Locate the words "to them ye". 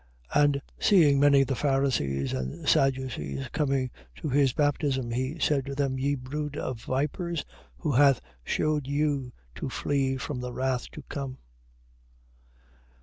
5.67-6.15